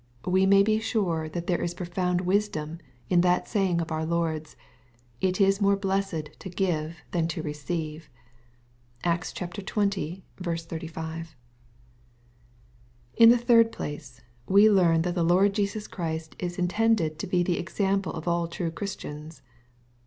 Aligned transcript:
We 0.25 0.47
may 0.47 0.63
be 0.63 0.79
sure 0.79 1.29
there 1.29 1.61
is 1.61 1.75
profound 1.75 2.21
wisdom 2.21 2.79
in 3.07 3.21
that 3.21 3.47
saying 3.47 3.81
of 3.81 3.89
ourLord'8,"It 3.89 5.39
is 5.39 5.61
more 5.61 5.75
blessed 5.75 6.31
to 6.39 6.49
give 6.49 6.97
than 7.11 7.27
to 7.27 7.43
receive.'' 7.43 8.09
(Acts 9.03 9.31
xx. 9.31 10.23
35.) 10.67 11.35
In 13.15 13.29
the 13.29 13.37
third 13.37 13.71
place, 13.71 14.21
we 14.47 14.71
learn 14.71 15.03
that 15.03 15.13
the 15.13 15.21
Lord 15.21 15.53
Jesua 15.53 15.87
Christ 15.87 16.35
is 16.39 16.57
intended 16.57 17.19
to 17.19 17.27
be 17.27 17.43
the 17.43 17.61
eocample 17.61 18.15
of 18.15 18.27
all 18.27 18.47
true 18.47 18.71
Christians. 18.71 19.43